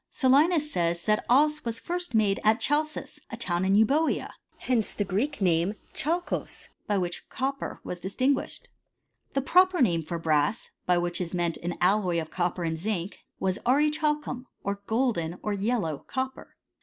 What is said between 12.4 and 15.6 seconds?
and zinc, was aurichalcuniy or golden, or